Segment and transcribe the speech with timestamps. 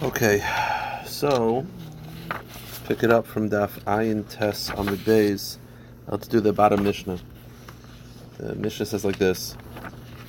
[0.00, 0.44] Okay,
[1.04, 1.66] so
[2.84, 5.58] pick it up from Daf Ayin on the days
[6.06, 7.18] Let's do the bottom Mishnah.
[8.38, 9.56] The Mishnah says like this.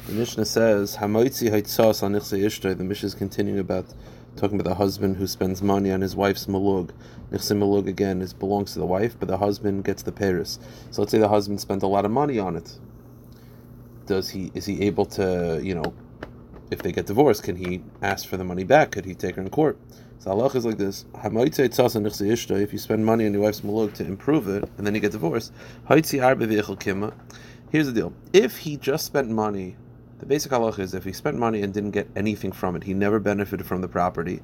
[0.07, 3.93] The Mishnah says, "Hamoitzi haitzas on ishtay." The Mishnah is continuing about
[4.35, 6.89] talking about the husband who spends money on his wife's malug.
[7.31, 10.57] Nichse malug again is belongs to the wife, but the husband gets the paris.
[10.89, 12.79] So let's say the husband spent a lot of money on it.
[14.07, 15.93] Does he is he able to you know
[16.69, 18.91] if they get divorced, can he ask for the money back?
[18.91, 19.77] Could he take her in court?
[20.19, 24.47] So Allah is like this: If you spend money on your wife's malug to improve
[24.47, 25.53] it, and then you get divorced,
[25.87, 29.75] here's the deal: if he just spent money,
[30.19, 32.93] the basic halach is if he spent money and didn't get anything from it, he
[32.93, 34.41] never benefited from the property.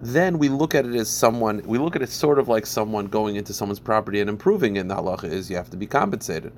[0.00, 1.62] Then we look at it as someone.
[1.64, 4.80] We look at it sort of like someone going into someone's property and improving it.
[4.80, 6.52] And the halacha is you have to be compensated.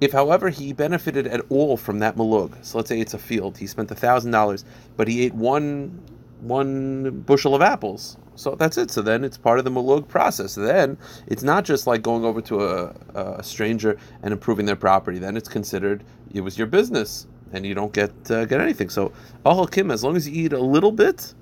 [0.00, 3.58] If, however, he benefited at all from that malug, so let's say it's a field,
[3.58, 4.64] he spent thousand dollars,
[4.96, 6.00] but he ate one
[6.40, 8.18] one bushel of apples.
[8.36, 8.90] So that's it.
[8.90, 10.54] So then it's part of the malug process.
[10.56, 15.18] Then it's not just like going over to a, a stranger and improving their property.
[15.18, 18.90] Then it's considered it was your business and you don't get uh, get anything.
[18.90, 19.12] So
[19.46, 21.34] ahal kim, as long as you eat a little bit,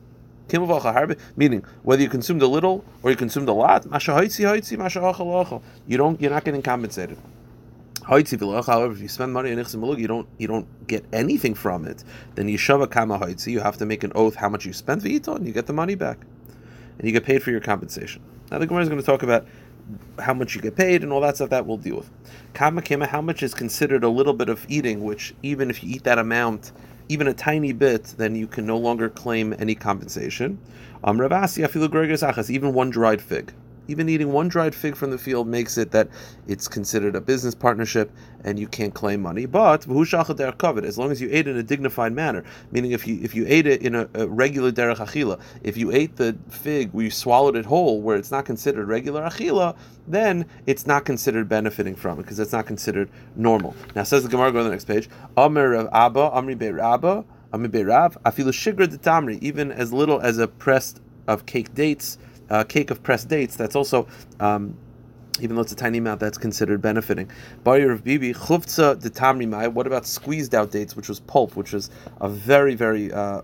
[1.36, 3.86] meaning whether you consumed a little or you consumed a lot,
[5.86, 7.18] you don't you're not getting compensated.
[8.04, 11.86] However, if you spend money on ichsim malug, you don't you don't get anything from
[11.86, 12.02] it.
[12.34, 13.52] Then you shava kama hoitzi.
[13.52, 15.72] You have to make an oath how much you spent v'ito, and you get the
[15.72, 16.18] money back,
[16.98, 18.22] and you get paid for your compensation.
[18.50, 19.46] Now the Gemara is going to talk about
[20.18, 22.10] how much you get paid and all that stuff that we'll deal with.
[22.54, 25.94] Kama kema, how much is considered a little bit of eating, which even if you
[25.94, 26.72] eat that amount,
[27.08, 30.58] even a tiny bit, then you can no longer claim any compensation.
[31.04, 33.52] Um, even one dried fig
[33.88, 36.08] even eating one dried fig from the field makes it that
[36.46, 38.10] it's considered a business partnership
[38.44, 39.46] and you can't claim money.
[39.46, 43.44] But as long as you ate in a dignified manner, meaning if you if you
[43.48, 47.56] ate it in a, a regular derech achila, if you ate the fig you swallowed
[47.56, 52.22] it whole, where it's not considered regular achila, then it's not considered benefiting from it
[52.22, 53.74] because it's not considered normal.
[53.94, 55.08] Now says the Gemara, go to the next page.
[55.36, 59.92] Amir of Abba, Amri Be Rabba, Amri Be Rav, Afilu Shigra de Tamri, even as
[59.92, 62.18] little as a pressed of cake dates
[62.52, 64.06] uh, cake of pressed dates, that's also.
[64.38, 64.76] Um,
[65.40, 67.30] even though it's a tiny amount, that's considered benefiting.
[67.64, 69.72] Bayer of Bibi, chufza de tamrimai.
[69.72, 71.90] What about squeezed out dates, which was pulp, which was
[72.20, 73.40] a very, very uh,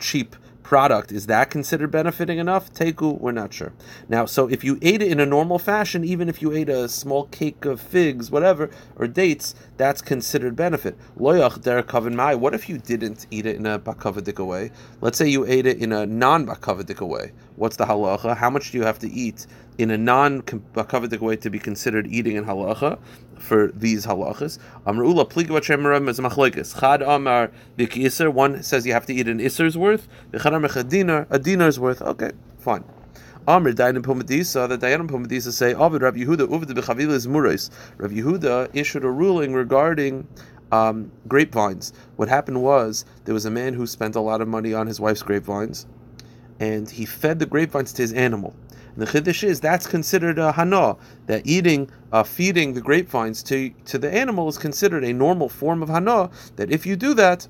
[0.00, 0.34] cheap
[0.72, 2.72] product, is that considered benefiting enough?
[2.72, 3.74] Teku, we're not sure.
[4.08, 6.88] Now, so if you ate it in a normal fashion, even if you ate a
[6.88, 10.96] small cake of figs, whatever, or dates, that's considered benefit.
[11.18, 12.34] Loyach der mai.
[12.34, 14.70] What if you didn't eat it in a bakavadik way?
[15.02, 17.32] Let's say you ate it in a non bakavadik way.
[17.56, 18.36] What's the halacha?
[18.36, 19.46] How much do you have to eat
[19.78, 22.98] in a non bakavadik way to be considered eating in halacha?
[23.42, 24.58] for these halachas.
[24.86, 26.78] Amrula pligavachemeram is machlekes.
[26.78, 28.32] Chad amar b'kiser.
[28.32, 30.08] One says you have to eat an iser's worth.
[30.30, 32.00] The chad amar a dinar, a dinar's worth.
[32.00, 32.84] Okay, fine.
[33.48, 37.70] Amr Dayanim Pumadisa, the Dayanim Pumadisa say, Avid Rav Yehuda Uvd B'Chavilas Murais.
[37.98, 40.28] Rav Yehuda issued a ruling regarding
[40.70, 41.92] um, grapevines.
[42.14, 45.00] What happened was there was a man who spent a lot of money on his
[45.00, 45.86] wife's grapevines,
[46.60, 48.54] and he fed the grapevines to his animal.
[48.94, 50.96] And the chiddush is that's considered a hana.
[51.26, 55.82] That eating, uh, feeding the grapevines to to the animal is considered a normal form
[55.82, 56.30] of hana.
[56.56, 57.48] That if you do that,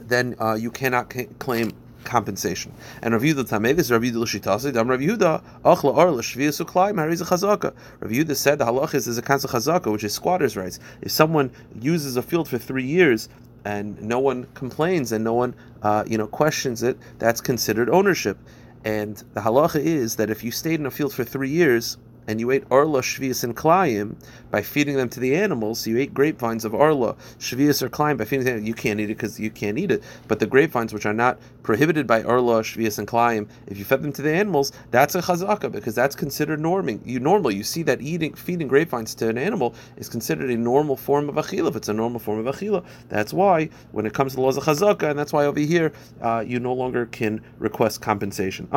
[0.00, 1.72] then uh, you cannot c- claim
[2.04, 2.72] compensation.
[3.02, 6.94] And Rav Yehuda Tameh, this Rav Yehuda L'shitasi, Dam Rav Yehuda, Achla Or L'shviyah Suklai,
[6.94, 7.74] Mariz Chazaka.
[8.00, 10.78] Rav Yehuda said the halach is, is a kansa chazaka, which is squatters' rights.
[11.00, 13.28] If someone uses a field for three years
[13.64, 18.38] and no one complains and no one, uh, you know, questions it, that's considered ownership.
[18.84, 22.40] And the halacha is that if you stayed in a field for three years and
[22.40, 24.16] you ate arla, shvius, and klayim
[24.50, 28.24] by feeding them to the animals, you ate grapevines of arla, shvius, or klayim by
[28.24, 30.02] feeding them, you can't eat it because you can't eat it.
[30.28, 34.02] But the grapevines, which are not prohibited by arla, shvius, and klayim, if you fed
[34.02, 37.00] them to the animals, that's a chazaka because that's considered norming.
[37.04, 37.50] You normal.
[37.50, 41.34] You see that eating, feeding grapevines to an animal is considered a normal form of
[41.34, 41.70] achila.
[41.70, 44.56] If it's a normal form of achila, that's why when it comes to the laws
[44.56, 45.92] of chazaka, and that's why over here
[46.22, 48.68] uh, you no longer can request compensation.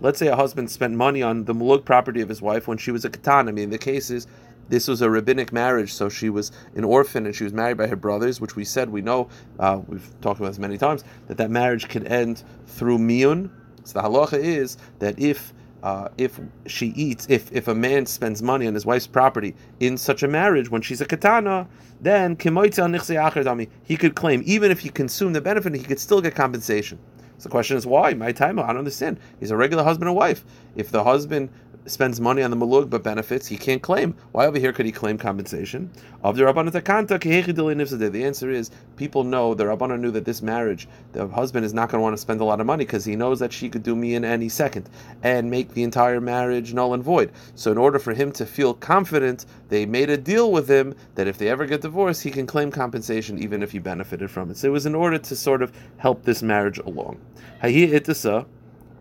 [0.00, 2.90] Let's say a husband spent money on the malug property of his wife when she
[2.90, 3.48] was a katan.
[3.48, 4.26] I mean, the case is
[4.68, 7.86] this was a rabbinic marriage, so she was an orphan and she was married by
[7.86, 9.28] her brothers, which we said we know,
[9.58, 13.50] uh, we've talked about this many times, that that marriage can end through miyun.
[13.84, 15.52] So the halacha is that if
[15.82, 19.96] uh, if she eats, if if a man spends money on his wife's property in
[19.96, 21.68] such a marriage when she's a katana,
[22.00, 26.98] then he could claim even if he consumed the benefit, he could still get compensation.
[27.38, 28.14] So the question is why?
[28.14, 29.20] My time, I don't understand.
[29.38, 30.44] He's a regular husband and wife.
[30.74, 31.50] If the husband
[31.86, 34.14] spends money on the malug but benefits, he can't claim.
[34.32, 35.90] Why over here could he claim compensation?
[36.22, 41.64] Of the The answer is people know the Rabbanah knew that this marriage, the husband
[41.64, 43.52] is not going to want to spend a lot of money because he knows that
[43.52, 44.88] she could do miyun any second
[45.22, 47.32] and make the entire marriage null and void.
[47.54, 51.26] So in order for him to feel confident, they made a deal with him that
[51.26, 54.56] if they ever get divorced, he can claim compensation even if he benefited from it.
[54.56, 57.20] So it was in order to sort of help this marriage along.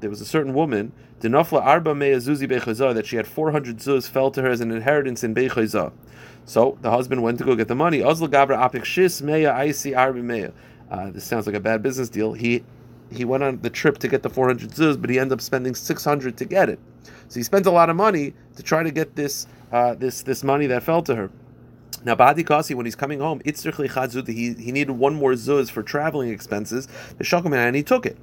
[0.05, 4.43] There was a certain woman Dinafla arba zuzi that she had 400 zuz fell to
[4.43, 5.91] her as an inheritance in bechayza.
[6.45, 8.01] So the husband went to go get the money.
[8.01, 10.53] Ozla gabra apik shis meya arba meya.
[10.91, 12.33] Uh, this sounds like a bad business deal.
[12.33, 12.63] He
[13.11, 15.73] he went on the trip to get the 400 zuz, but he ended up spending
[15.73, 16.77] 600 to get it.
[17.29, 20.43] So he spent a lot of money to try to get this uh, this this
[20.43, 21.31] money that fell to her.
[22.03, 26.29] Now, Badi Kasi, when he's coming home, he, he needed one more zuz for traveling
[26.29, 26.87] expenses.
[27.17, 28.15] The Shakuman, and he took it.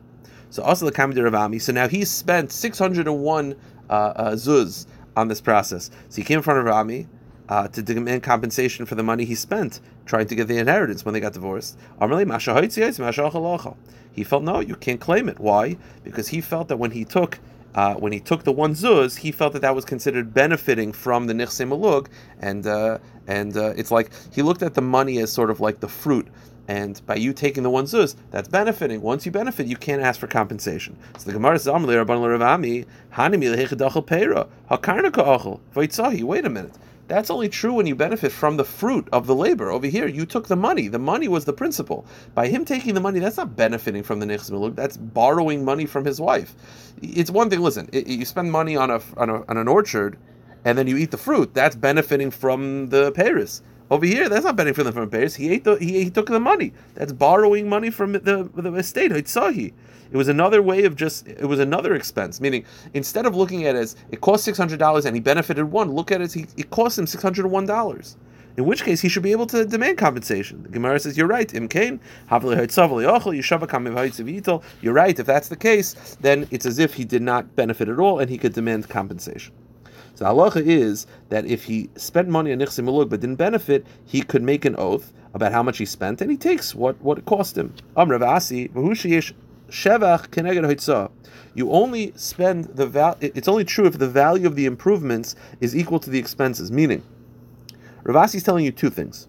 [0.52, 1.58] So also the Kamid Ravami.
[1.62, 3.56] So now he spent 601
[3.88, 5.90] uh, uh, zuz on this process.
[6.10, 7.08] So he came in front of Rami
[7.48, 11.14] uh, to demand compensation for the money he spent trying to get the inheritance when
[11.14, 11.78] they got divorced.
[14.12, 15.40] He felt no, you can't claim it.
[15.40, 15.78] Why?
[16.04, 17.38] Because he felt that when he took
[17.74, 21.26] uh, when he took the one zuz, he felt that that was considered benefiting from
[21.28, 22.06] the nichse
[22.40, 25.80] and uh, and uh, it's like he looked at the money as sort of like
[25.80, 26.28] the fruit
[26.68, 29.00] and by you taking the one zuz, that's benefiting.
[29.02, 30.96] Once you benefit, you can't ask for compensation.
[31.18, 31.72] So the Gemara says,
[36.22, 36.78] Wait a minute.
[37.08, 39.70] That's only true when you benefit from the fruit of the labor.
[39.70, 40.88] Over here, you took the money.
[40.88, 42.06] The money was the principal.
[42.34, 44.76] By him taking the money, that's not benefiting from the nichs malug.
[44.76, 46.54] That's borrowing money from his wife.
[47.02, 47.60] It's one thing.
[47.60, 50.16] Listen, you spend money on a, on a on an orchard,
[50.64, 51.52] and then you eat the fruit.
[51.52, 53.62] That's benefiting from the Paris.
[53.92, 55.34] Over here, that's not benefiting from the payers.
[55.34, 56.72] He ate the he, he took the money.
[56.94, 59.12] That's borrowing money from the the estate.
[59.12, 59.74] It
[60.16, 62.40] was another way of just it was another expense.
[62.40, 65.66] Meaning instead of looking at it as it cost six hundred dollars and he benefited
[65.70, 68.16] one, look at it as he, it cost him six hundred one dollars.
[68.56, 70.62] In which case he should be able to demand compensation.
[70.62, 72.00] The Gemara says, You're right, Imkain.
[74.80, 77.98] You're right, if that's the case, then it's as if he did not benefit at
[77.98, 79.52] all and he could demand compensation.
[80.22, 84.22] So halacha is that if he spent money on nichsim malug but didn't benefit, he
[84.22, 87.24] could make an oath about how much he spent, and he takes what, what it
[87.24, 87.74] cost him.
[91.54, 93.16] You only spend the val.
[93.20, 96.70] It's only true if the value of the improvements is equal to the expenses.
[96.70, 97.02] Meaning,
[98.04, 99.26] Ravasi is telling you two things.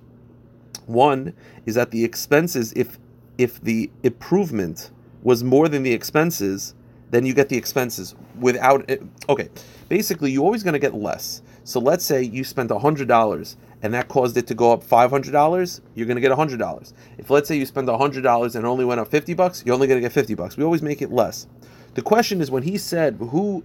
[0.86, 1.34] One
[1.66, 3.00] is that the expenses, if
[3.40, 4.92] if the improvement
[5.24, 6.76] was more than the expenses,
[7.10, 9.02] then you get the expenses without it.
[9.30, 9.50] Okay,
[9.94, 11.44] basically, you're always going to get less.
[11.66, 16.08] So let's say you spent $100 and that caused it to go up $500, you're
[16.08, 16.94] going to get $100.
[17.20, 20.02] If let's say you spend $100 and only went up 50 bucks, you're only going
[20.02, 20.58] to get 50 bucks.
[20.58, 21.46] We always make it less.
[21.94, 23.64] The question is when he said, who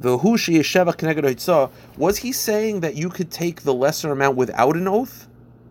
[0.00, 4.36] the who she is sheva was he saying that you could take the lesser amount
[4.36, 5.28] without an oath?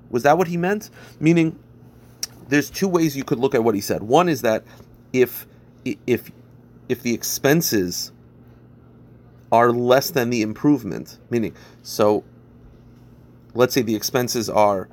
[0.09, 0.89] Was that what he meant?
[1.19, 1.59] Meaning,
[2.47, 4.01] there's two ways you could look at what he said.
[4.01, 4.63] One is that
[5.13, 5.45] if
[5.83, 6.31] if
[6.89, 8.11] if the expenses
[9.51, 11.53] are less than the improvement, meaning,
[11.83, 12.23] so
[13.53, 14.87] let's say the expenses are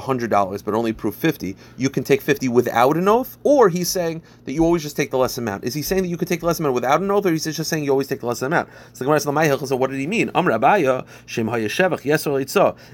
[0.00, 4.22] $100 but only prove 50 you can take 50 without an oath or he's saying
[4.44, 5.64] that you always just take the less amount.
[5.64, 7.44] Is he saying that you could take the less amount without an oath or he's
[7.44, 8.68] just saying you always take the less amount?
[8.92, 10.30] So the Gemara says, so what did he mean?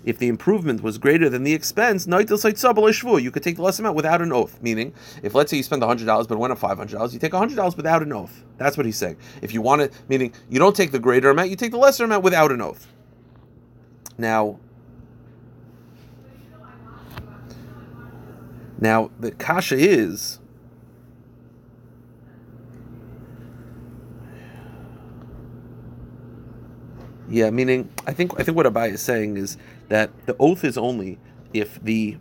[0.04, 4.22] If the improvement was greater than the expense you could take the less amount without
[4.22, 4.62] an oath.
[4.62, 4.92] Meaning
[5.22, 8.12] if let's say you spend $100 but went up $500 you take $100 without an
[8.12, 8.42] oath.
[8.58, 9.16] That's what he's saying.
[9.42, 12.04] If you want it meaning you don't take the greater amount you take the lesser
[12.04, 12.86] amount without an oath.
[14.18, 14.58] Now
[18.80, 20.40] Now, the kasha is
[27.30, 29.56] Yeah, meaning I think I think what Abai is saying is
[29.88, 31.16] that the oath is only
[31.54, 32.18] if the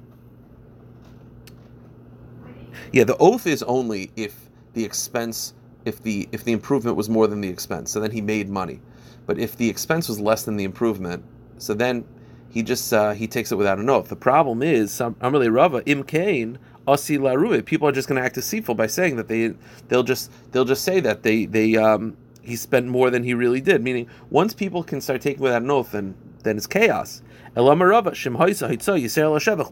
[2.93, 7.25] yeah the oath is only if the expense if the if the improvement was more
[7.25, 7.89] than the expense.
[7.89, 8.81] So then he made money.
[9.25, 11.23] But if the expense was less than the improvement
[11.57, 12.05] so then
[12.49, 14.09] he just uh, he takes it without an oath.
[14.09, 17.63] The problem is, Amrle Rava Im Kain Asi Larui.
[17.63, 19.53] People are just going to act deceitful by saying that they
[19.87, 23.61] they'll just they'll just say that they they um, he spent more than he really
[23.61, 23.83] did.
[23.83, 27.21] Meaning, once people can start taking without an oath, then then it's chaos.
[27.55, 29.71] Elama Rava Shem Haisa Hitza Yisrael Shevach.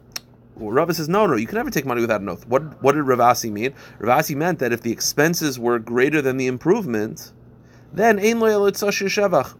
[0.59, 2.47] Rava says, no, no, you can never take money without an oath.
[2.47, 3.75] What, what did Ravasi mean?
[3.99, 7.31] Ravasi meant that if the expenses were greater than the improvement,
[7.93, 9.53] then ein lo shevach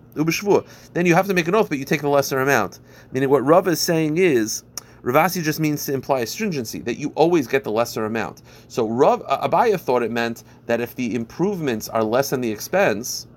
[0.93, 2.79] Then you have to make an oath, but you take the lesser amount.
[3.11, 4.63] Meaning, what Rav is saying is,
[5.03, 8.41] Ravasi just means to imply a stringency that you always get the lesser amount.
[8.67, 13.27] So Rav Abaya thought it meant that if the improvements are less than the expense,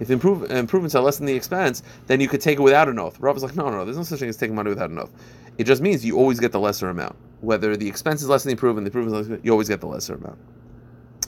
[0.00, 2.98] If improve, improvements are less than the expense, then you could take it without an
[2.98, 3.20] oath.
[3.20, 4.98] Rav is like, no, no, no, there's no such thing as taking money without an
[4.98, 5.12] oath.
[5.58, 7.16] It just means you always get the lesser amount.
[7.42, 9.80] Whether the expense is less than the improvement, the improvement is less, you always get
[9.80, 10.38] the lesser amount.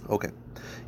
[0.08, 0.30] Okay.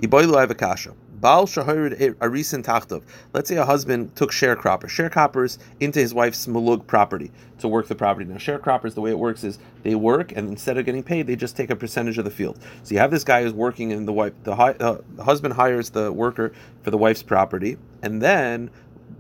[0.01, 0.93] Iboilu, have a kasha.
[1.21, 3.03] Baal shahirid arisin tachtov.
[3.33, 7.31] Let's say a husband took sharecroppers, sharecroppers into his wife's malug property
[7.61, 8.29] to work the property.
[8.29, 11.37] Now, sharecroppers, the way it works is they work, and instead of getting paid, they
[11.37, 12.59] just take a percentage of the field.
[12.83, 14.35] So you have this guy who's working in the wife.
[14.43, 16.53] The, uh, the husband hires the worker
[16.83, 18.71] for the wife's property, and then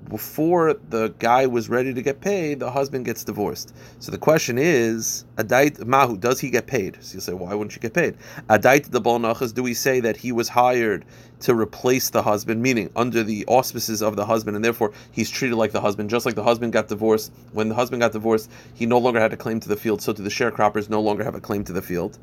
[0.08, 3.74] before the guy was ready to get paid, the husband gets divorced.
[3.98, 6.98] So the question is, Adait Mahu, does he get paid?
[7.00, 8.16] So you say, why wouldn't you get paid?
[8.48, 11.04] Adait the Balnachas, do we say that he was hired
[11.40, 15.56] to replace the husband, meaning under the auspices of the husband, and therefore he's treated
[15.56, 17.32] like the husband, just like the husband got divorced.
[17.52, 20.12] When the husband got divorced, he no longer had a claim to the field, so
[20.12, 22.18] do the sharecroppers no longer have a claim to the field.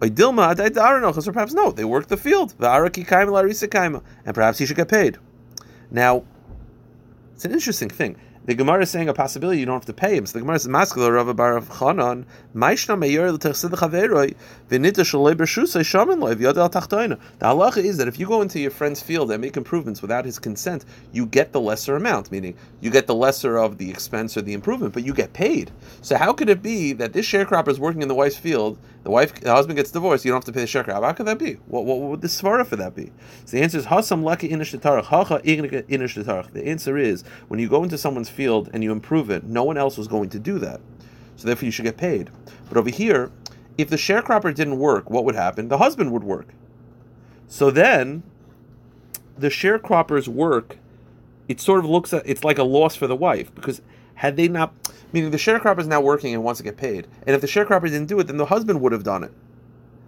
[0.00, 2.54] Dilma, or perhaps no, they work the field.
[4.24, 5.18] And perhaps he should get paid.
[5.90, 6.24] Now,
[7.40, 8.16] it's an interesting thing.
[8.44, 10.26] The Gemara is saying a possibility you don't have to pay him.
[10.26, 14.34] So the Gemara says, "Maskala Rav Bar Chanan, Maishna Meyor l'Techsid Chaveroi,
[14.68, 18.60] V'nita Shalei Bershusay Shaman Loy V'Yad Tachtoina." The halacha is that if you go into
[18.60, 22.56] your friend's field and make improvements without his consent, you get the lesser amount, meaning
[22.82, 25.70] you get the lesser of the expense or the improvement, but you get paid.
[26.02, 29.10] So how could it be that this sharecropper is working in the wife's field, the
[29.10, 31.02] wife, the husband gets divorced, you don't have to pay the sharecropper?
[31.02, 31.54] How could that be?
[31.66, 33.12] What, what, would the svara for that be?
[33.46, 37.96] So the answer is Hasam Laki Inish Hacha The answer is when you go into
[37.96, 40.80] someone's field and you improve it, no one else was going to do that.
[41.36, 42.30] So therefore you should get paid.
[42.68, 43.32] But over here,
[43.78, 45.68] if the sharecropper didn't work, what would happen?
[45.68, 46.48] The husband would work.
[47.48, 48.22] So then
[49.38, 50.76] the sharecropper's work,
[51.48, 53.80] it sort of looks at it's like a loss for the wife because
[54.16, 54.74] had they not
[55.12, 57.06] meaning the sharecropper is now working and wants to get paid.
[57.26, 59.32] And if the sharecropper didn't do it, then the husband would have done it.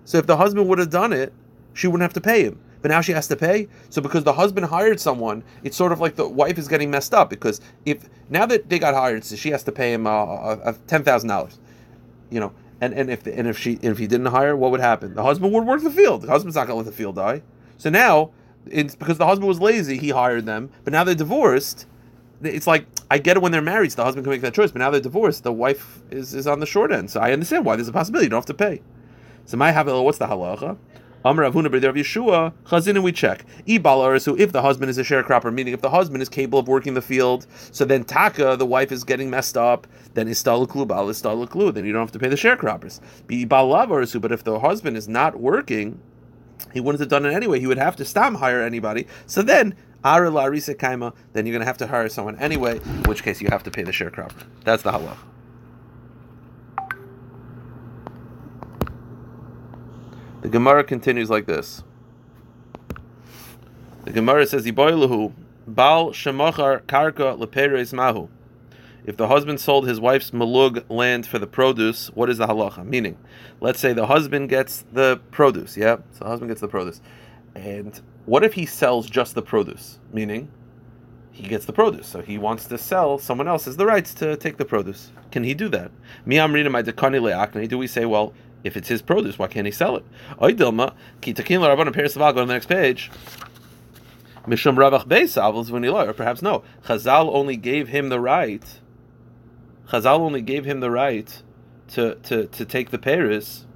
[0.04, 1.32] So if the husband would have done it,
[1.74, 3.68] she wouldn't have to pay him but now she has to pay.
[3.88, 7.14] So because the husband hired someone, it's sort of like the wife is getting messed
[7.14, 10.10] up because if now that they got hired, so she has to pay him uh,
[10.10, 11.58] uh, uh ten thousand dollars,
[12.28, 12.52] you know.
[12.80, 15.14] And, and if and if she and if he didn't hire, what would happen?
[15.14, 16.22] The husband would work the field.
[16.22, 17.42] The husband's not going to let the field die.
[17.78, 18.32] So now
[18.66, 20.68] it's because the husband was lazy, he hired them.
[20.82, 21.86] But now they're divorced.
[22.42, 24.70] It's like I get it when they're married, so the husband can make that choice.
[24.72, 27.10] But now they're divorced, the wife is, is on the short end.
[27.10, 28.82] So I understand why there's a possibility you don't have to pay.
[29.44, 30.78] So my have what's the halacha?
[31.24, 33.44] Amr Avuna B'der Yeshua, Chazin, and we check.
[34.20, 36.94] So if the husband is a sharecropper, meaning if the husband is capable of working
[36.94, 41.72] the field, so then Taka, the wife is getting messed up, then Istalaklu Bal Istalaklu,
[41.72, 43.00] then you don't have to pay the sharecroppers.
[44.20, 46.00] But if the husband is not working,
[46.72, 47.60] he wouldn't have done it anyway.
[47.60, 49.06] He would have to stop hire anybody.
[49.26, 53.02] So then Ara Larisa Kaima, then you're going to have to hire someone anyway, in
[53.04, 54.44] which case you have to pay the sharecropper.
[54.64, 55.16] That's the halach.
[60.42, 61.84] The Gemara continues like this.
[64.04, 65.32] The Gemara says, "Iboilahu
[65.68, 68.28] bal shemachar karka leperes mahu."
[69.04, 72.84] If the husband sold his wife's malug land for the produce, what is the halacha?
[72.84, 73.18] Meaning,
[73.60, 75.96] let's say the husband gets the produce, yeah?
[76.12, 77.00] So the husband gets the produce.
[77.54, 79.98] And what if he sells just the produce?
[80.12, 80.50] Meaning,
[81.32, 82.06] he gets the produce.
[82.06, 85.10] So he wants to sell, someone else has the rights to take the produce.
[85.30, 85.90] Can he do that?
[86.26, 90.04] Do we say, well, if it's his produce, why can't he sell it?
[90.38, 93.10] Oidilma, peres go on the next page.
[94.46, 96.62] Mishum or perhaps no.
[96.84, 98.80] Chazal only gave him the right.
[99.88, 101.42] Chazal only gave him the right
[101.88, 103.66] to to, to take the Paris.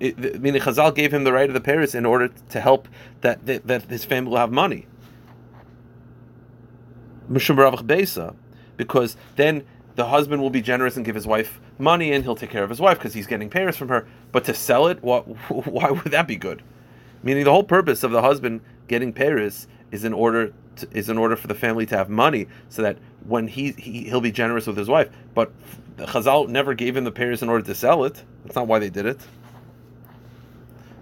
[0.00, 2.88] Meaning Chazal gave him the right of the Paris in order to help
[3.20, 4.86] that, that, that his family will have money.
[8.76, 9.64] Because then
[9.96, 12.70] the husband will be generous and give his wife money and he'll take care of
[12.70, 14.08] his wife because he's getting Paris from her.
[14.32, 15.24] But to sell it, what,
[15.66, 16.62] why would that be good?
[17.22, 21.18] Meaning the whole purpose of the husband getting Paris is in order to, is in
[21.18, 24.66] order for the family to have money so that when he, he he'll be generous
[24.66, 25.10] with his wife.
[25.34, 25.52] But
[25.98, 28.24] Chazal never gave him the Paris in order to sell it.
[28.44, 29.20] That's not why they did it.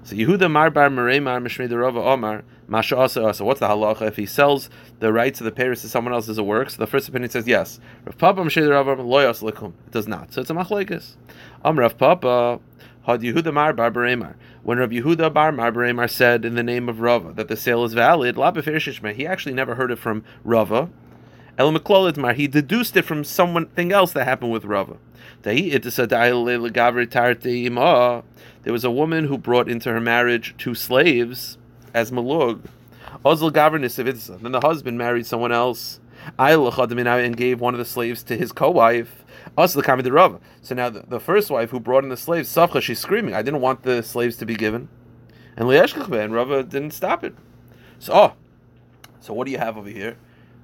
[0.08, 3.44] So Yehuda Marbar Meremar Mishmei Rava Omar Masha Asa Asa.
[3.44, 6.38] What's the halacha if he sells the rights of the Paris to someone else as
[6.38, 6.70] a work?
[6.70, 7.78] So the first opinion says yes.
[8.06, 9.74] Rav Papa Mishmei Rava Loyas Likum.
[9.86, 10.32] It does not.
[10.32, 11.16] So it's a machlekes.
[11.62, 12.58] Am Rav Papa
[13.02, 14.36] Had Yehuda Marbar Beremar.
[14.62, 17.92] When Rav Yehuda Bar Marbaremar said in the name of Rava that the sale is
[17.92, 20.88] valid, he actually never heard it from Rava.
[21.58, 24.96] El Mar, he deduced it from something else that happened with Rava.
[28.68, 31.56] There was a woman who brought into her marriage two slaves
[31.94, 32.66] as malug.
[33.24, 36.00] Then the husband married someone else
[36.38, 39.24] and gave one of the slaves to his co-wife.
[39.56, 43.40] So now the, the first wife who brought in the slaves, Safcha, she's screaming, I
[43.40, 44.90] didn't want the slaves to be given.
[45.56, 47.34] And Rava didn't stop it.
[47.98, 48.34] So, oh,
[49.20, 50.18] So what do you have over here?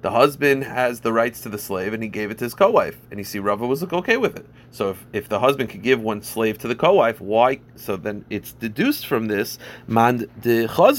[0.05, 2.95] The husband has the rights to the slave, and he gave it to his co-wife,
[3.09, 4.45] and you see Rava was okay with it.
[4.69, 7.61] So if, if the husband could give one slave to the co-wife, why?
[7.75, 9.57] So then it's deduced from this
[9.87, 10.91] man de So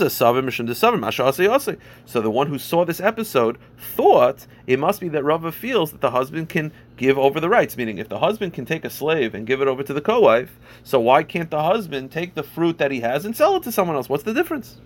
[2.20, 6.10] the one who saw this episode thought it must be that Rava feels that the
[6.10, 7.76] husband can give over the rights.
[7.76, 10.58] Meaning, if the husband can take a slave and give it over to the co-wife,
[10.82, 13.72] so why can't the husband take the fruit that he has and sell it to
[13.72, 14.08] someone else?
[14.08, 14.80] What's the difference?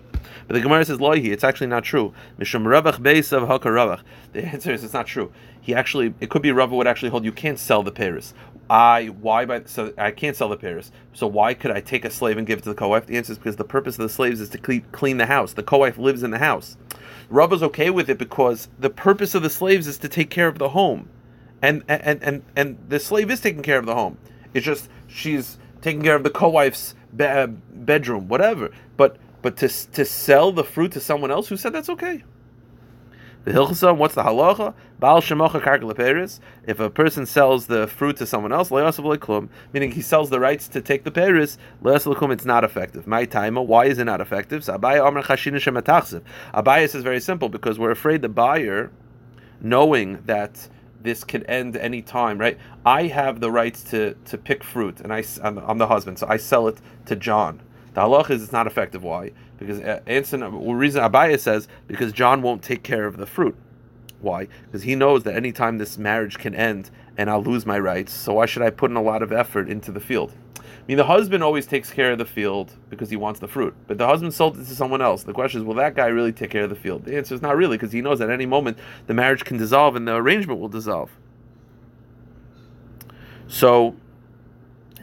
[0.47, 1.31] But the Gemara says loihi.
[1.31, 2.13] It's actually not true.
[2.39, 4.01] Mishum ravach beisav haka ravach.
[4.33, 5.31] The answer is it's not true.
[5.61, 8.33] He actually, it could be Rava would actually hold you can't sell the Paris.
[8.69, 10.91] I why by so I can't sell the Paris.
[11.11, 13.05] So why could I take a slave and give it to the co-wife?
[13.05, 15.53] The answer is because the purpose of the slaves is to clean the house.
[15.53, 16.77] The co-wife lives in the house.
[17.29, 20.57] Rava's okay with it because the purpose of the slaves is to take care of
[20.57, 21.09] the home,
[21.61, 24.17] and and and and the slave is taking care of the home.
[24.53, 28.71] It's just she's taking care of the co-wife's be- uh, bedroom, whatever.
[28.97, 32.23] But but to, to sell the fruit to someone else, who said that's okay?
[33.43, 34.75] The Hilchasa, what's the halacha?
[34.99, 40.29] Baal shemocha karka If a person sells the fruit to someone else, meaning he sells
[40.29, 43.07] the rights to take the peris, it's not effective.
[43.07, 44.63] My time, why is it not effective?
[44.63, 48.91] So Abaya says very simple because we're afraid the buyer,
[49.59, 50.69] knowing that
[51.03, 52.57] this could end any time, right?
[52.85, 56.27] I have the rights to, to pick fruit, and I, I'm, I'm the husband, so
[56.27, 57.61] I sell it to John.
[57.93, 59.03] The halach is it's not effective.
[59.03, 59.31] Why?
[59.57, 60.41] Because uh, Anson,
[60.75, 63.55] reason Abaya says because John won't take care of the fruit.
[64.21, 64.47] Why?
[64.65, 68.13] Because he knows that any time this marriage can end and I'll lose my rights.
[68.13, 70.33] So why should I put in a lot of effort into the field?
[70.79, 73.75] I mean, the husband always takes care of the field because he wants the fruit,
[73.87, 75.23] but the husband sold it to someone else.
[75.23, 77.05] The question is, will that guy really take care of the field?
[77.05, 79.95] The answer is not really, because he knows at any moment the marriage can dissolve
[79.95, 81.11] and the arrangement will dissolve.
[83.47, 83.95] So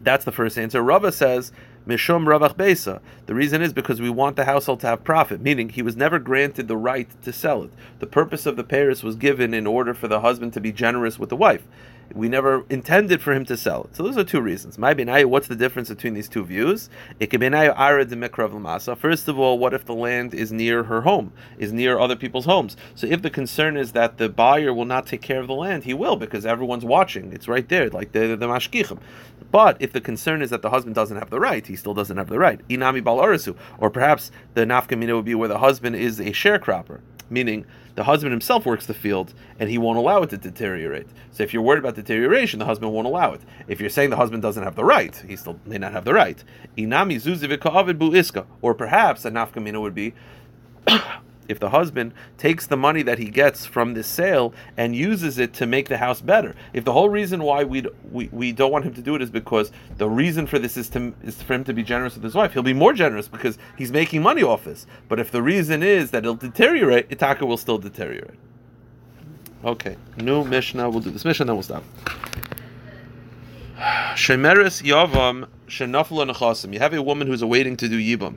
[0.00, 0.82] that's the first answer.
[0.82, 1.52] Rava says
[1.86, 3.00] Mishum Ravach Besa.
[3.26, 6.18] The reason is because we want the household to have profit, meaning he was never
[6.18, 7.70] granted the right to sell it.
[7.98, 11.18] The purpose of the Paris was given in order for the husband to be generous
[11.18, 11.66] with the wife.
[12.14, 13.96] We never intended for him to sell it.
[13.96, 14.78] So those are two reasons.
[14.78, 16.88] My binay, what's the difference between these two views?
[17.20, 18.96] It could be Arad Masa.
[18.96, 22.46] First of all, what if the land is near her home, is near other people's
[22.46, 22.76] homes?
[22.94, 25.84] So if the concern is that the buyer will not take care of the land,
[25.84, 27.32] he will because everyone's watching.
[27.32, 28.98] It's right there, like the, the mashkichim.
[29.50, 32.16] But if the concern is that the husband doesn't have the right, he still doesn't
[32.16, 32.66] have the right.
[32.68, 33.18] Inami bal
[33.78, 37.64] or perhaps the nafkamina would be where the husband is a sharecropper meaning
[37.94, 41.08] the husband himself works the field and he won't allow it to deteriorate.
[41.32, 43.40] So if you're worried about deterioration, the husband won't allow it.
[43.66, 46.14] If you're saying the husband doesn't have the right, he still may not have the
[46.14, 46.42] right.
[46.76, 47.18] Inami
[47.98, 50.14] bu iska, or perhaps a nafkamina would be
[51.48, 55.52] if the husband takes the money that he gets from this sale and uses it
[55.54, 56.54] to make the house better.
[56.72, 59.30] If the whole reason why we we, we don't want him to do it is
[59.30, 62.34] because the reason for this is to is for him to be generous with his
[62.34, 64.86] wife, he'll be more generous because he's making money off this.
[65.08, 68.38] But if the reason is that it'll deteriorate, Itaka will still deteriorate.
[69.64, 70.88] Okay, new Mishnah.
[70.88, 71.82] We'll do this Mishnah, then we'll stop.
[74.14, 76.72] Shemeris Yavam Shenafla Nechasim.
[76.72, 78.36] You have a woman who's awaiting to do Yibam.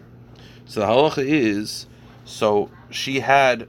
[0.65, 1.85] So the halacha is
[2.31, 3.67] so she had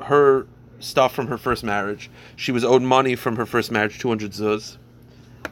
[0.00, 0.46] her
[0.80, 2.08] stuff from her first marriage.
[2.36, 4.76] She was owed money from her first marriage, 200 zuz.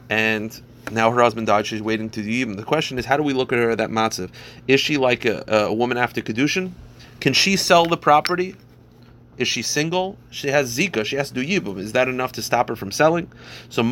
[0.09, 1.67] And now her husband died.
[1.67, 2.55] She's waiting to Yibam.
[2.55, 4.31] The question is, how do we look at her at that matziv?
[4.67, 6.71] Is she like a, a woman after Kedushin?
[7.19, 8.55] Can she sell the property?
[9.37, 10.17] Is she single?
[10.29, 11.05] She has Zika.
[11.05, 11.77] She has to do Yibum.
[11.77, 13.29] Is that enough to stop her from selling?
[13.69, 13.83] So,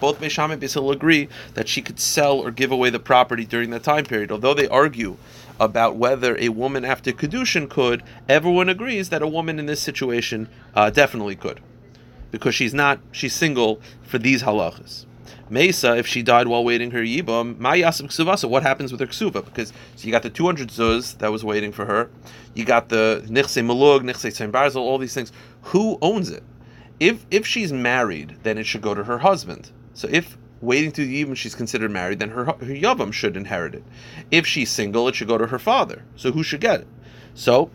[0.00, 3.70] both Beisham and Basil agree that she could sell or give away the property during
[3.70, 4.30] that time period.
[4.30, 5.16] Although they argue
[5.60, 10.48] about whether a woman after Kedushin could, everyone agrees that a woman in this situation
[10.74, 11.60] uh, definitely could.
[12.30, 15.06] Because she's not, she's single for these halachas.
[15.50, 18.48] Mesa, if she died while waiting her yibam, mayasim ksuvasa.
[18.48, 19.44] What happens with her ksuva?
[19.44, 22.10] Because so you got the 200 zuz that was waiting for her.
[22.54, 25.32] You got the nichse malug, nichse barzel, all these things.
[25.62, 26.42] Who owns it?
[27.00, 29.70] If if she's married, then it should go to her husband.
[29.98, 33.74] So if waiting to the even she's considered married, then her her yavam should inherit
[33.74, 33.82] it.
[34.30, 36.04] If she's single, it should go to her father.
[36.14, 36.86] So who should get it?
[37.34, 37.72] So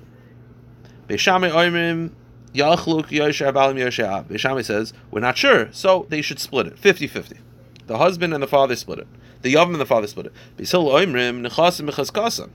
[1.09, 2.11] Beishame Oimrim
[2.53, 7.39] Yachluk Abalim Beishame says we're not sure, so they should split it 50-50.
[7.87, 9.07] The husband and the father split it.
[9.41, 10.33] The yavam and the father split it.
[10.55, 12.51] Beisil Oimrim Nechasim Bechaskasam.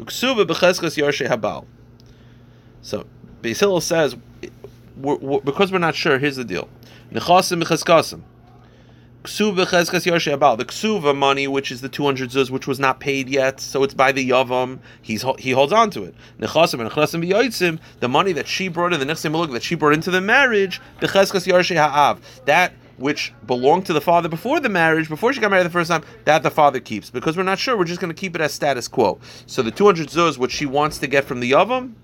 [0.00, 1.66] Uksuva Becheskas Yarshe Habal.
[2.80, 3.06] So
[3.42, 4.16] Beis says,
[4.96, 6.68] we're, we're, because we're not sure, here's the deal.
[7.12, 8.22] Nechasim Bechaskasam.
[9.24, 13.94] The ksuva money, which is the 200 zuz, which was not paid yet, so it's
[13.94, 16.14] by the yavam, he's, he holds on to it.
[16.40, 20.10] Nechasim nechasim the money that she brought in, the next nechsim that she brought into
[20.10, 22.20] the marriage, the cheskas ha'av.
[22.46, 25.90] That which belonged to the father before the marriage, before she got married the first
[25.90, 27.10] time, that the father keeps.
[27.10, 29.18] Because we're not sure, we're just going to keep it as status quo.
[29.46, 31.94] So the 200 zuz, which she wants to get from the Yavam,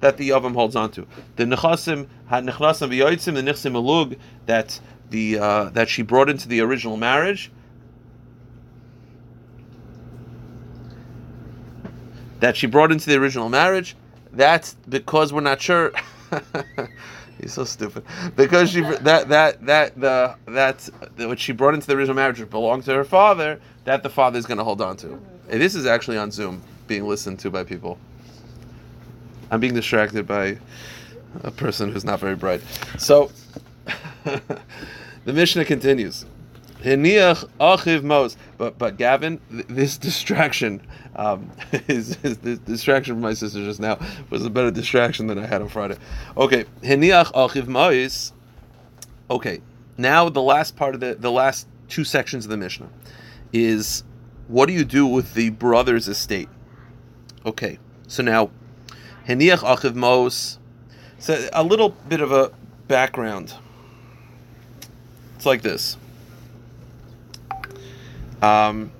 [0.00, 1.06] that the Yavam holds on to.
[1.36, 6.60] The Nechasim, Nechnasim V'yoitzim, the Nichsim Elug, that, the, uh, that she brought into the
[6.60, 7.50] original marriage,
[12.40, 13.96] that she brought into the original marriage,
[14.32, 15.92] that's because we're not sure.
[17.40, 18.04] He's so stupid.
[18.34, 22.84] Because she that that that the that what she brought into the original marriage belonged
[22.84, 23.60] to her father.
[23.84, 25.20] That the father is going to hold on to.
[25.48, 27.98] And this is actually on Zoom, being listened to by people.
[29.50, 30.58] I'm being distracted by
[31.44, 32.62] a person who's not very bright.
[32.98, 33.30] So
[34.24, 36.26] the Mishnah continues.
[36.82, 38.36] Achiv mos.
[38.58, 40.82] But but Gavin, th- this distraction,
[41.16, 41.50] um,
[41.88, 43.98] is, is this distraction from my sister just now
[44.30, 45.96] was a better distraction than I had on Friday.
[46.36, 48.32] Okay, heniach achiv mos.
[49.30, 49.60] Okay,
[49.96, 52.88] now the last part of the the last two sections of the Mishnah
[53.52, 54.04] is
[54.48, 56.48] what do you do with the brother's estate?
[57.44, 58.50] Okay, so now
[59.28, 60.58] heniach achiv mos.
[61.18, 62.52] So a little bit of a
[62.88, 63.54] background.
[65.36, 65.96] It's like this.
[68.42, 68.90] Um,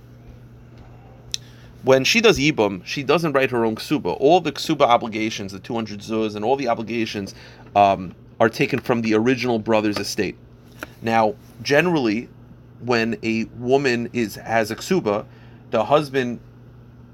[1.82, 4.16] when she does Yibum, she doesn't write her own ksuba.
[4.20, 7.34] All the ksuba obligations, the 200 zuz, and all the obligations
[7.74, 10.36] um, are taken from the original brother's estate.
[11.00, 12.28] Now, generally,
[12.80, 15.24] when a woman is has a ksuba,
[15.70, 16.40] the husband,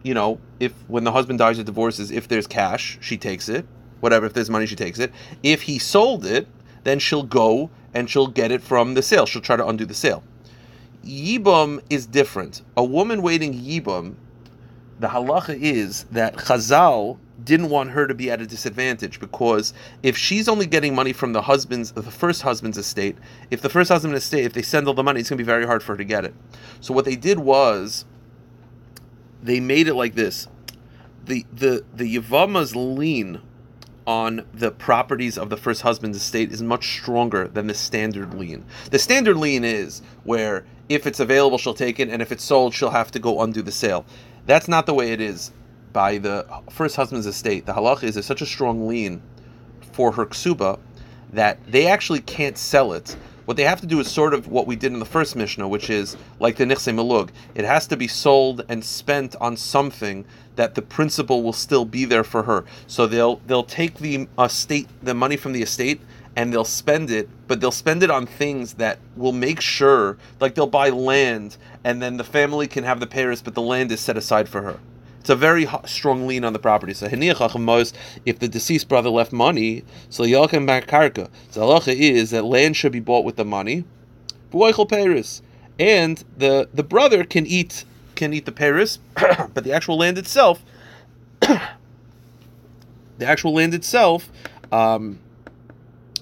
[0.03, 3.67] you know, if when the husband dies or divorces, if there's cash, she takes it.
[4.01, 5.13] Whatever, if there's money, she takes it.
[5.45, 6.49] If he sold it,
[6.83, 9.27] then she'll go and she'll get it from the sale.
[9.27, 10.23] She'll try to undo the sale.
[11.05, 12.63] Yibum is different.
[12.77, 14.15] A woman waiting Yibum,
[15.01, 20.17] the halacha is that Chazal didn't want her to be at a disadvantage because if
[20.17, 23.17] she's only getting money from the husband's, the first husband's estate,
[23.51, 25.47] if the first husband's estate, if they send all the money, it's going to be
[25.47, 26.35] very hard for her to get it.
[26.81, 28.05] So what they did was
[29.43, 30.47] they made it like this:
[31.25, 33.41] the the the Yavama's lien
[34.07, 38.65] on the properties of the first husband's estate is much stronger than the standard lien.
[38.91, 42.75] The standard lien is where if it's available, she'll take it, and if it's sold,
[42.75, 44.05] she'll have to go undo the sale.
[44.47, 45.53] That's not the way it is
[45.93, 47.67] by the first husband's estate.
[47.67, 49.23] The halach is such a strong lien
[49.93, 50.79] for her ksuba
[51.33, 53.17] that they actually can't sell it.
[53.45, 55.67] What they have to do is sort of what we did in the first Mishnah,
[55.67, 57.31] which is like the Nichse Malug.
[57.55, 60.25] It has to be sold and spent on something
[60.55, 62.65] that the principal will still be there for her.
[62.87, 66.01] So they'll they'll take the uh, estate, the money from the estate,
[66.37, 70.55] and they'll spend it, but they'll spend it on things that will make sure, like
[70.55, 74.01] they'll buy land, and then the family can have the payers, but the land is
[74.01, 74.79] set aside for her.
[75.23, 76.95] It's a very strong lien on the property.
[76.95, 81.31] So if the deceased brother left money, so yalkem karka.
[81.53, 83.85] So halacha is that land should be bought with the money,
[85.79, 87.85] and the the brother can eat
[88.17, 90.61] can eat the Paris, but the actual land itself,
[91.41, 91.61] the
[93.21, 94.29] actual land itself.
[94.73, 95.21] Um,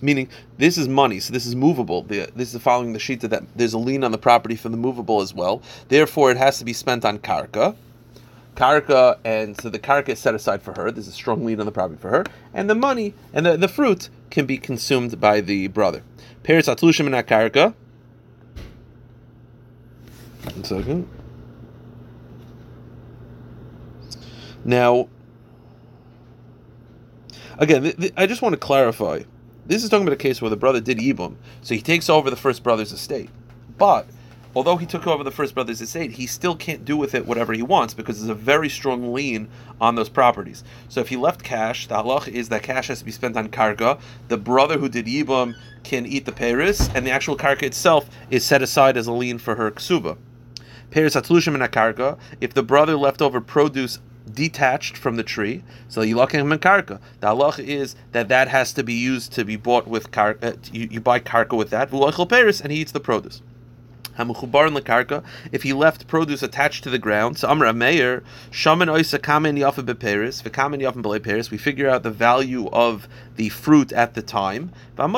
[0.03, 2.03] meaning this is money, so this is movable.
[2.03, 4.77] The, this is following the sheet that there's a lien on the property for the
[4.77, 5.63] movable as well.
[5.89, 7.75] Therefore, it has to be spent on karka.
[8.55, 10.91] Karka, and so the karka is set aside for her.
[10.91, 13.69] There's a strong lien on the property for her, and the money and the, the
[13.69, 16.03] fruit can be consumed by the brother.
[16.43, 17.75] Peris atlushim in karka.
[20.55, 21.09] One second.
[24.65, 25.09] Now,
[27.59, 29.23] again, th- th- I just want to clarify
[29.67, 32.29] this is talking about a case where the brother did Yibum, so he takes over
[32.29, 33.31] the first brother's estate.
[33.79, 34.07] But
[34.55, 37.53] although he took over the first brother's estate, he still can't do with it whatever
[37.53, 39.49] he wants because there's a very strong lien
[39.81, 40.65] on those properties.
[40.89, 43.49] So if he left cash, the halach is that cash has to be spent on
[43.49, 44.01] karka.
[44.29, 48.45] The brother who did Yibum can eat the paris, and the actual karka itself is
[48.45, 50.17] set aside as a lien for her ksuba.
[50.91, 52.19] Paris atlushim in a karka.
[52.41, 54.01] If the brother left over produce
[54.35, 55.63] detached from the tree.
[55.89, 57.01] So him in karka.
[57.21, 60.45] The halach is that that has to be used to be bought with karka.
[60.45, 61.91] Uh, you, you buy karka with that.
[61.93, 63.43] and he eats the produce.
[65.53, 69.85] If he left produce attached to the ground, so Amr Meir, Shaman Oisa Kamen Yafa
[69.85, 74.71] Beperis, Vikamen Yafa Beleperis, we figure out the value of the fruit at the time.
[74.99, 75.15] And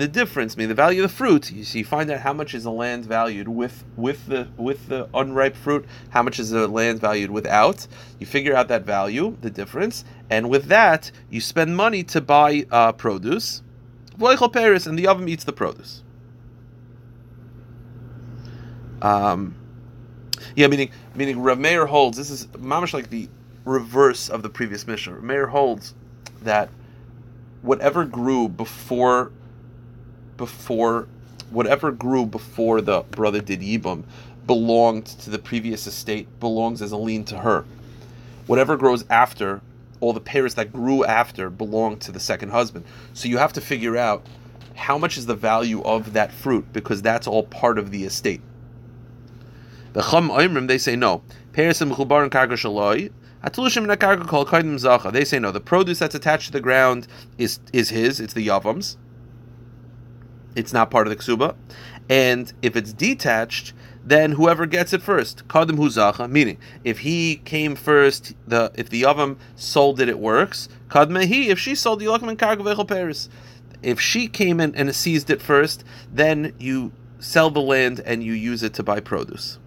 [0.00, 2.54] the difference, mean the value of the fruit, you see, you find out how much
[2.54, 6.66] is the land valued with with the with the unripe fruit, how much is the
[6.66, 7.86] land valued without.
[8.18, 12.66] You figure out that value, the difference, and with that, you spend money to buy
[12.70, 13.62] uh, produce.
[14.18, 16.02] And the oven eats the produce.
[19.06, 19.54] Um,
[20.56, 23.28] yeah, meaning meaning Rav Meir holds this is mamish like the
[23.64, 25.14] reverse of the previous Mishnah.
[25.14, 25.94] Rav Meir holds
[26.42, 26.70] that
[27.62, 29.30] whatever grew before
[30.36, 31.06] before
[31.50, 34.02] whatever grew before the brother did yibum
[34.44, 37.64] belonged to the previous estate, belongs as a lien to her.
[38.46, 39.60] Whatever grows after,
[40.00, 42.84] all the pairs that grew after belong to the second husband.
[43.14, 44.26] So you have to figure out
[44.74, 48.40] how much is the value of that fruit because that's all part of the estate.
[49.96, 51.22] The Chum Oimrim, they say no.
[51.54, 53.10] Paris M Khubaran Kargoshaloi.
[53.42, 55.10] Atulushim Nakagal Kardim Zaha.
[55.10, 55.50] They say no.
[55.50, 58.20] The produce that's attached to the ground is is his.
[58.20, 58.98] It's the yavams.
[60.54, 61.54] It's not part of the ksuba,
[62.10, 63.72] and if it's detached,
[64.04, 69.02] then whoever gets it first, kadim huzacha, meaning if he came first, the if the
[69.02, 70.68] yavam sold it, it works.
[70.88, 73.30] Kadmehi, if she sold the yavam and paris,
[73.82, 78.34] if she came in and seized it first, then you sell the land and you
[78.34, 79.58] use it to buy produce.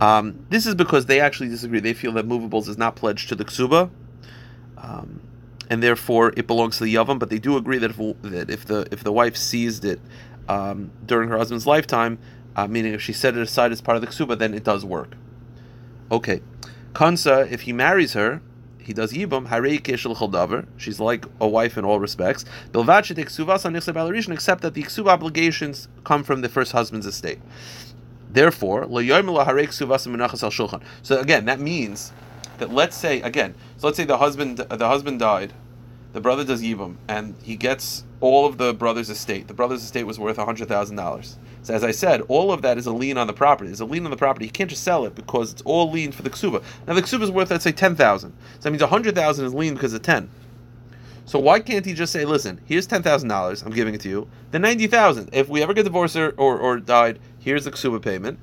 [0.00, 1.80] Um, this is because they actually disagree.
[1.80, 3.90] They feel that movables is not pledged to the ksuba,
[4.78, 5.20] um,
[5.70, 7.18] and therefore it belongs to the yavam.
[7.18, 10.00] But they do agree that if, that if the if the wife seized it
[10.48, 12.18] um, during her husband's lifetime,
[12.56, 14.84] uh, meaning if she set it aside as part of the ksuba, then it does
[14.84, 15.14] work.
[16.10, 16.42] Okay,
[16.94, 18.42] kansa, if he marries her,
[18.78, 20.66] he does yibum chaldaver.
[20.76, 22.44] She's like a wife in all respects.
[22.72, 23.02] Except
[24.62, 27.40] that the ksuba obligations come from the first husband's estate.
[28.36, 28.90] Therefore, so
[31.18, 32.12] again, that means
[32.58, 35.54] that let's say again, so let's say the husband the husband died,
[36.12, 39.48] the brother does yibum, and he gets all of the brother's estate.
[39.48, 41.38] The brother's estate was worth hundred thousand dollars.
[41.62, 43.70] So as I said, all of that is a lien on the property.
[43.70, 44.44] It's a lien on the property.
[44.44, 46.62] You can't just sell it because it's all lien for the ksuba.
[46.86, 48.34] Now the ksuba is worth let's say ten thousand.
[48.56, 50.28] So that means hundred thousand is lien because of ten.
[51.24, 53.62] So why can't he just say, "Listen, here's ten thousand dollars.
[53.62, 54.28] I'm giving it to you.
[54.50, 55.30] The ninety thousand.
[55.32, 58.38] If we ever get divorced or, or, or died, Here's the ksuba payment.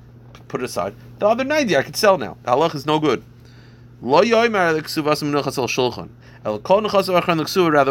[0.48, 0.94] Put it aside.
[1.18, 2.38] The other 90 I could sell now.
[2.46, 3.22] halach is no good.
[4.00, 4.34] Rather,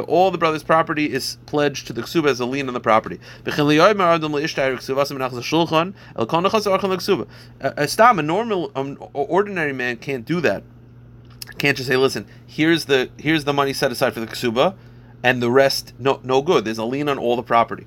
[0.01, 3.19] all the brother's property is pledged to the ksuba as a lien on the property.
[3.45, 3.51] A
[7.87, 10.63] stam, a normal, um, ordinary man can't do that.
[11.59, 14.73] Can't just say, "Listen, here's the here's the money set aside for the ksuba,
[15.21, 17.85] and the rest no no good." There's a lien on all the property.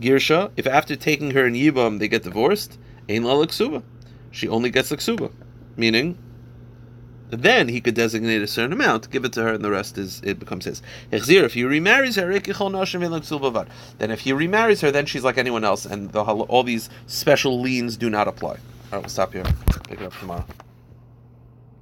[0.00, 2.78] Girsha, if after taking her in Yibam they get divorced,
[3.08, 3.82] Ein La Ksuba.
[4.30, 5.30] She only gets the
[5.76, 6.18] Meaning,
[7.30, 10.20] then he could designate a certain amount, give it to her, and the rest is
[10.22, 10.80] it becomes his.
[11.10, 12.32] if he remarries her,
[13.98, 17.60] then if he remarries her, then she's like anyone else, and the, all these special
[17.60, 18.50] liens do not apply.
[18.52, 18.58] All
[18.92, 19.44] right, we'll stop here.
[19.88, 20.44] Pick it up tomorrow.